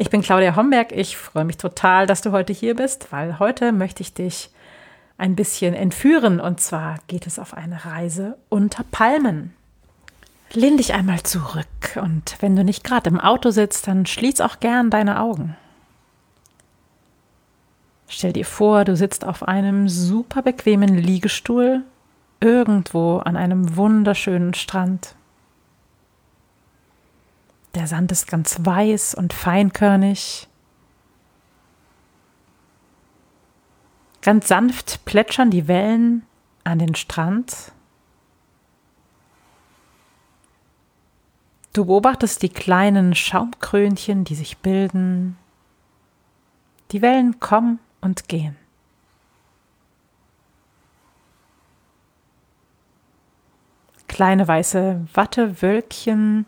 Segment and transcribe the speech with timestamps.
[0.00, 0.92] Ich bin Claudia Homberg.
[0.92, 4.50] Ich freue mich total, dass du heute hier bist, weil heute möchte ich dich
[5.18, 9.52] ein bisschen entführen und zwar geht es auf eine Reise unter Palmen.
[10.52, 11.66] Lehn dich einmal zurück
[12.00, 15.56] und wenn du nicht gerade im Auto sitzt, dann schließ auch gern deine Augen.
[18.06, 21.82] Stell dir vor, du sitzt auf einem super bequemen Liegestuhl
[22.40, 25.16] irgendwo an einem wunderschönen Strand.
[27.78, 30.48] Der Sand ist ganz weiß und feinkörnig.
[34.20, 36.26] Ganz sanft plätschern die Wellen
[36.64, 37.70] an den Strand.
[41.72, 45.38] Du beobachtest die kleinen Schaumkrönchen, die sich bilden.
[46.90, 48.56] Die Wellen kommen und gehen.
[54.08, 56.44] Kleine weiße Wattewölkchen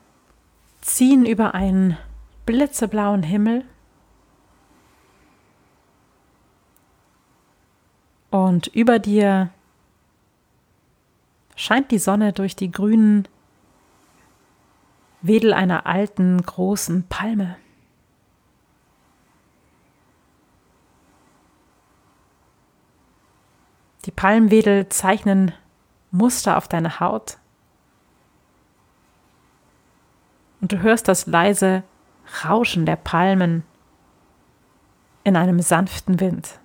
[0.80, 1.96] ziehen über einen
[2.46, 3.64] blitzeblauen Himmel.
[8.30, 9.50] Und über dir
[11.56, 13.26] scheint die Sonne durch die grünen
[15.22, 17.56] Wedel einer alten großen Palme.
[24.06, 25.52] Die Palmwedel zeichnen
[26.10, 27.36] Muster auf deine Haut.
[30.60, 31.82] Und du hörst das leise
[32.44, 33.64] Rauschen der Palmen
[35.24, 36.58] in einem sanften Wind.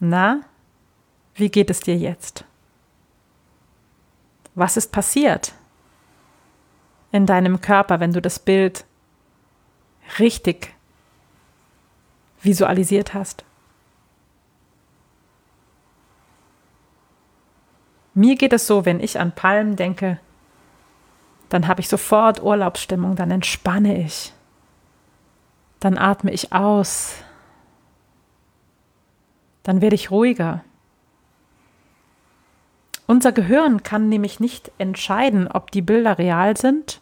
[0.00, 0.40] Na,
[1.34, 2.44] wie geht es dir jetzt?
[4.54, 5.52] Was ist passiert
[7.10, 8.84] in deinem Körper, wenn du das Bild
[10.18, 10.74] richtig
[12.42, 13.44] visualisiert hast?
[18.14, 20.20] Mir geht es so, wenn ich an Palmen denke,
[21.48, 24.32] dann habe ich sofort Urlaubsstimmung, dann entspanne ich.
[25.80, 27.16] Dann atme ich aus.
[29.64, 30.64] Dann werde ich ruhiger.
[33.06, 37.00] Unser Gehirn kann nämlich nicht entscheiden, ob die Bilder real sind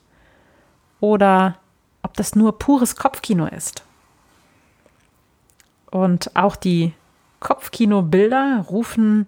[1.01, 1.59] oder
[2.03, 3.85] ob das nur pures Kopfkino ist.
[5.91, 6.95] Und auch die
[7.41, 9.27] Kopfkino-Bilder rufen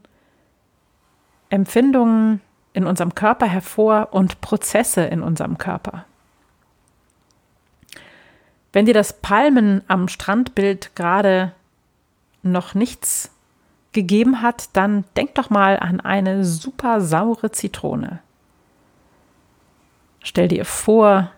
[1.50, 2.40] Empfindungen
[2.72, 6.04] in unserem Körper hervor und Prozesse in unserem Körper.
[8.72, 11.52] Wenn dir das Palmen am Strandbild gerade
[12.42, 13.30] noch nichts
[13.92, 18.18] gegeben hat, dann denk doch mal an eine super saure Zitrone.
[20.24, 21.30] Stell dir vor,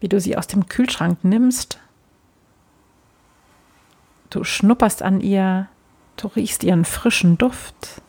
[0.00, 1.78] wie du sie aus dem Kühlschrank nimmst.
[4.30, 5.68] Du schnupperst an ihr,
[6.16, 8.02] du riechst ihren frischen Duft.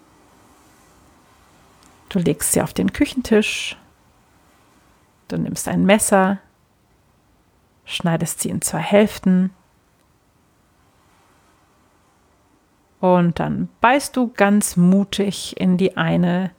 [2.14, 3.76] Du legst sie auf den Küchentisch.
[5.30, 6.38] Du nimmst ein Messer,
[7.86, 9.50] schneidest sie in zwei Hälften.
[13.00, 16.52] Und dann beißt du ganz mutig in die eine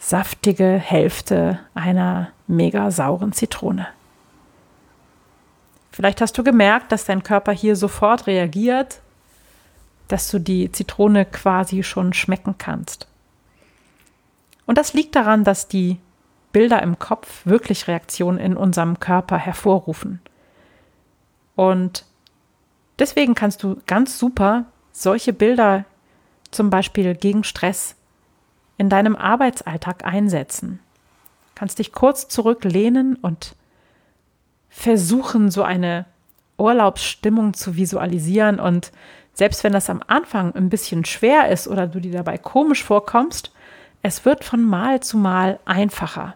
[0.00, 3.86] saftige Hälfte einer mega sauren Zitrone.
[5.92, 9.00] Vielleicht hast du gemerkt, dass dein Körper hier sofort reagiert,
[10.08, 13.06] dass du die Zitrone quasi schon schmecken kannst.
[14.66, 15.98] Und das liegt daran, dass die
[16.52, 20.20] Bilder im Kopf wirklich Reaktionen in unserem Körper hervorrufen.
[21.56, 22.04] Und
[22.98, 25.84] deswegen kannst du ganz super solche Bilder
[26.50, 27.96] zum Beispiel gegen Stress
[28.78, 30.80] in deinem Arbeitsalltag einsetzen.
[31.54, 33.54] Kannst dich kurz zurücklehnen und
[34.68, 36.06] versuchen, so eine
[36.56, 38.58] Urlaubsstimmung zu visualisieren.
[38.58, 38.92] Und
[39.32, 43.52] selbst wenn das am Anfang ein bisschen schwer ist oder du dir dabei komisch vorkommst,
[44.04, 46.34] es wird von Mal zu Mal einfacher.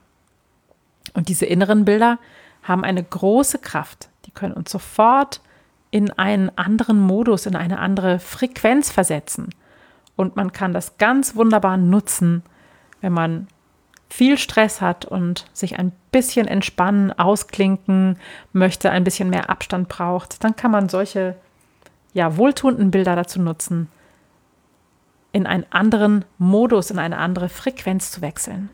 [1.12, 2.18] Und diese inneren Bilder
[2.62, 4.08] haben eine große Kraft.
[4.24, 5.42] Die können uns sofort
[5.90, 9.50] in einen anderen Modus, in eine andere Frequenz versetzen.
[10.16, 12.42] Und man kann das ganz wunderbar nutzen,
[13.02, 13.48] wenn man
[14.08, 18.16] viel Stress hat und sich ein bisschen entspannen, ausklinken
[18.54, 21.36] möchte, ein bisschen mehr Abstand braucht, dann kann man solche
[22.14, 23.88] ja, wohltuenden Bilder dazu nutzen,
[25.38, 28.68] in einen anderen Modus, in eine andere Frequenz zu wechseln.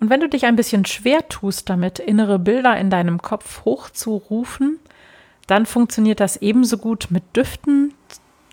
[0.00, 4.78] Und wenn du dich ein bisschen schwer tust damit, innere Bilder in deinem Kopf hochzurufen,
[5.46, 7.94] dann funktioniert das ebenso gut mit Düften,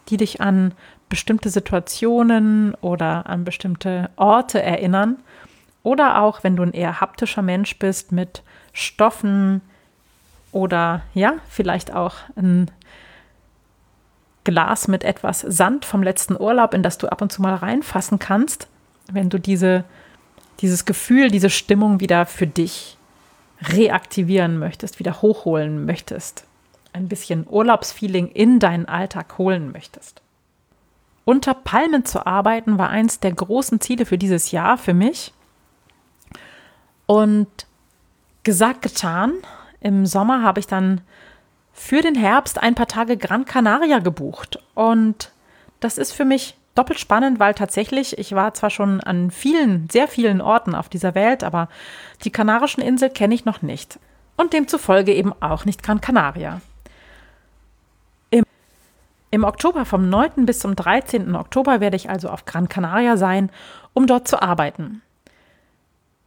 [0.10, 0.74] die dich an
[1.10, 5.18] bestimmte Situationen oder an bestimmte Orte erinnern.
[5.84, 8.44] Oder auch, wenn du ein eher haptischer Mensch bist, mit
[8.74, 9.62] Stoffen
[10.52, 12.70] oder ja, vielleicht auch ein
[14.48, 18.18] Glas mit etwas Sand vom letzten Urlaub, in das du ab und zu mal reinfassen
[18.18, 18.68] kannst,
[19.12, 19.84] wenn du diese,
[20.62, 22.98] dieses Gefühl, diese Stimmung wieder für dich
[23.62, 26.48] reaktivieren möchtest, wieder hochholen möchtest
[26.98, 30.22] ein bisschen Urlaubsfeeling in deinen Alltag holen möchtest.
[31.26, 35.34] Unter Palmen zu arbeiten war eins der großen Ziele für dieses Jahr für mich.
[37.06, 37.48] Und
[38.44, 39.34] gesagt, getan.
[39.80, 41.02] Im Sommer habe ich dann
[41.78, 44.60] für den Herbst ein paar Tage Gran Canaria gebucht.
[44.74, 45.32] Und
[45.80, 50.08] das ist für mich doppelt spannend, weil tatsächlich, ich war zwar schon an vielen, sehr
[50.08, 51.70] vielen Orten auf dieser Welt, aber
[52.24, 54.00] die Kanarischen Inseln kenne ich noch nicht.
[54.38, 56.62] Und demzufolge eben auch nicht Gran Canaria.
[59.30, 60.46] Im Oktober vom 9.
[60.46, 61.36] bis zum 13.
[61.36, 63.52] Oktober werde ich also auf Gran Canaria sein,
[63.94, 65.04] um dort zu arbeiten.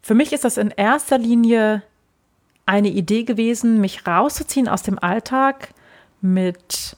[0.00, 1.82] Für mich ist das in erster Linie
[2.70, 5.70] eine Idee gewesen, mich rauszuziehen aus dem Alltag,
[6.20, 6.96] mit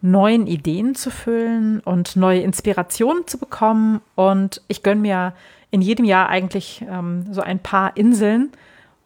[0.00, 4.00] neuen Ideen zu füllen und neue Inspirationen zu bekommen.
[4.14, 5.32] Und ich gönne mir
[5.70, 8.52] in jedem Jahr eigentlich ähm, so ein paar Inseln,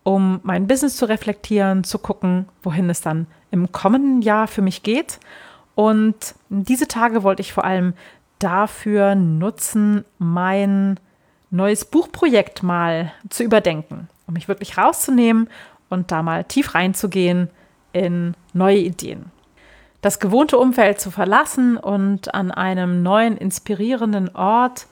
[0.03, 4.83] um mein Business zu reflektieren, zu gucken, wohin es dann im kommenden Jahr für mich
[4.83, 5.19] geht
[5.75, 7.95] und diese Tage wollte ich vor allem
[8.39, 10.99] dafür nutzen, mein
[11.51, 15.49] neues Buchprojekt mal zu überdenken, um mich wirklich rauszunehmen
[15.93, 17.51] und da mal tief reinzugehen
[17.93, 19.31] in neue Ideen.
[20.01, 24.87] Das gewohnte Umfeld zu verlassen und an einem neuen, inspirierenden Ort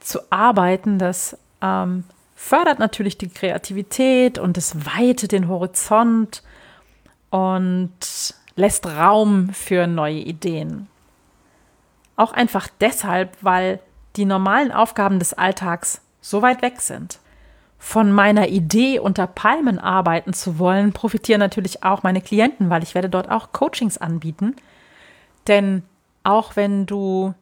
[0.00, 2.04] zu arbeiten, das ähm,
[2.34, 6.42] fördert natürlich die Kreativität und es weitet den Horizont
[7.30, 7.90] und
[8.54, 10.86] lässt Raum für neue Ideen.
[12.16, 13.80] Auch einfach deshalb, weil
[14.16, 17.18] die normalen Aufgaben des Alltags so weit weg sind.
[17.88, 22.96] Von meiner Idee, unter Palmen arbeiten zu wollen, profitieren natürlich auch meine Klienten, weil ich
[22.96, 24.56] werde dort auch Coachings anbieten.
[25.46, 25.84] Denn
[26.24, 27.32] auch wenn du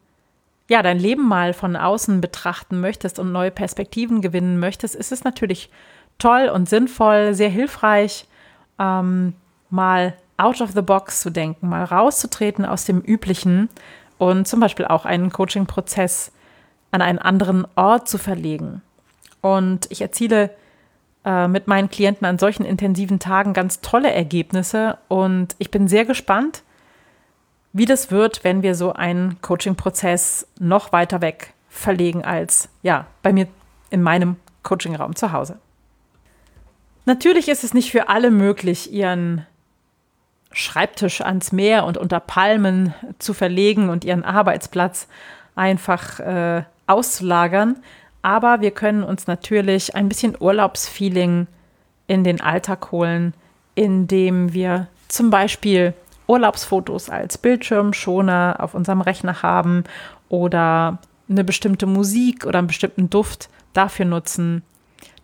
[0.69, 5.23] ja dein Leben mal von außen betrachten möchtest und neue Perspektiven gewinnen möchtest, ist es
[5.23, 5.71] natürlich
[6.19, 8.27] toll und sinnvoll, sehr hilfreich,
[8.77, 9.33] ähm,
[9.71, 13.67] mal out of the box zu denken, mal rauszutreten aus dem Üblichen
[14.19, 16.31] und zum Beispiel auch einen Coaching-Prozess
[16.91, 18.83] an einen anderen Ort zu verlegen.
[19.45, 20.49] Und ich erziele
[21.23, 26.03] äh, mit meinen Klienten an solchen intensiven Tagen ganz tolle Ergebnisse und ich bin sehr
[26.03, 26.63] gespannt,
[27.71, 33.33] wie das wird, wenn wir so einen Coaching-Prozess noch weiter weg verlegen als ja bei
[33.33, 33.45] mir
[33.91, 35.59] in meinem Coaching-Raum zu Hause.
[37.05, 39.45] Natürlich ist es nicht für alle möglich, ihren
[40.51, 45.07] Schreibtisch ans Meer und unter Palmen zu verlegen und ihren Arbeitsplatz
[45.53, 47.83] einfach äh, auszulagern.
[48.25, 51.45] Aber wir können uns natürlich ein bisschen Urlaubsfeeling
[52.07, 53.35] in den Alltag holen,
[53.75, 55.93] indem wir zum Beispiel
[56.25, 59.83] Urlaubsfotos als Bildschirmschoner auf unserem Rechner haben
[60.27, 60.97] oder
[61.29, 64.63] eine bestimmte Musik oder einen bestimmten Duft dafür nutzen,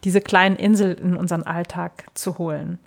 [0.04, 2.78] diese kleinen Inseln in unseren Alltag zu holen.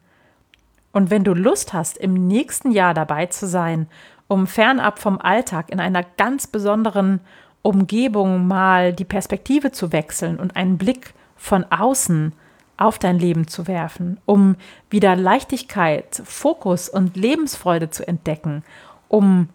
[0.93, 3.89] Und wenn du Lust hast, im nächsten Jahr dabei zu sein,
[4.29, 7.19] um fernab vom Alltag in einer ganz besonderen
[7.65, 12.35] Umgebung mal die Perspektive zu wechseln und einen Blick von außen
[12.77, 14.57] auf dein Leben zu werfen, um
[14.91, 18.65] wieder Leichtigkeit, Fokus und Lebensfreude zu entdecken,
[19.09, 19.49] um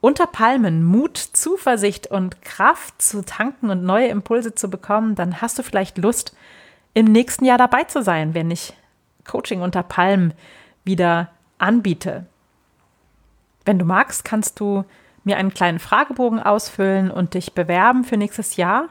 [0.00, 5.58] unter Palmen Mut, Zuversicht und Kraft zu tanken und neue Impulse zu bekommen, dann hast
[5.58, 6.34] du vielleicht Lust,
[6.94, 8.72] im nächsten Jahr dabei zu sein, wenn ich
[9.26, 10.32] Coaching unter Palmen
[10.84, 12.24] wieder anbiete.
[13.66, 14.84] Wenn du magst, kannst du
[15.24, 18.88] mir einen kleinen Fragebogen ausfüllen und dich bewerben für nächstes Jahr.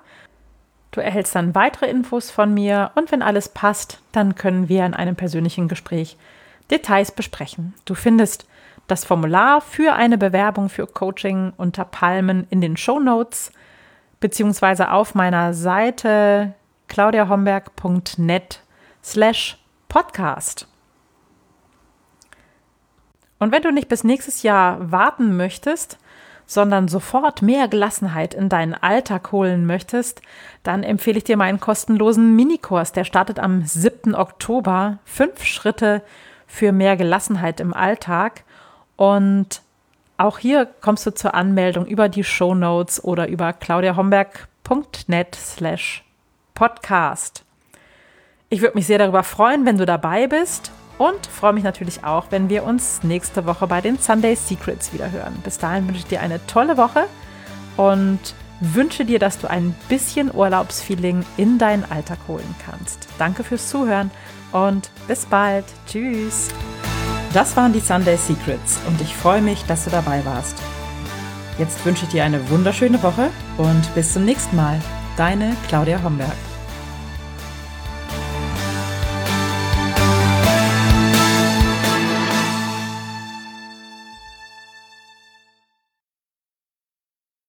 [0.91, 4.93] Du erhältst dann weitere Infos von mir und wenn alles passt, dann können wir in
[4.93, 6.17] einem persönlichen Gespräch
[6.71, 7.73] Details besprechen.
[7.85, 8.47] Du findest
[8.87, 13.51] das Formular für eine Bewerbung für Coaching unter Palmen in den Show Notes
[14.19, 16.53] beziehungsweise auf meiner Seite
[16.87, 18.61] claudiahomberg.net
[19.03, 19.57] slash
[19.87, 20.67] Podcast.
[23.39, 25.97] Und wenn du nicht bis nächstes Jahr warten möchtest,
[26.49, 30.23] sondern sofort mehr Gelassenheit in deinen Alltag holen möchtest,
[30.63, 32.91] dann empfehle ich dir meinen kostenlosen Minikurs.
[32.91, 34.15] Der startet am 7.
[34.15, 34.97] Oktober.
[35.05, 36.01] Fünf Schritte
[36.47, 38.45] für mehr Gelassenheit im Alltag.
[38.95, 39.61] Und
[40.17, 46.03] auch hier kommst du zur Anmeldung über die Show Notes oder über claudiahomberg.net slash
[46.55, 47.45] podcast.
[48.49, 50.71] Ich würde mich sehr darüber freuen, wenn du dabei bist.
[50.99, 55.09] Und freue mich natürlich auch, wenn wir uns nächste Woche bei den Sunday Secrets wieder
[55.09, 55.33] hören.
[55.45, 57.05] Bis dahin wünsche ich dir eine tolle Woche
[57.77, 58.19] und
[58.59, 63.07] wünsche dir, dass du ein bisschen Urlaubsfeeling in deinen Alltag holen kannst.
[63.17, 64.11] Danke fürs Zuhören
[64.51, 65.63] und bis bald.
[65.87, 66.49] Tschüss.
[67.33, 70.57] Das waren die Sunday Secrets und ich freue mich, dass du dabei warst.
[71.57, 74.81] Jetzt wünsche ich dir eine wunderschöne Woche und bis zum nächsten Mal.
[75.15, 76.48] Deine Claudia Homberg.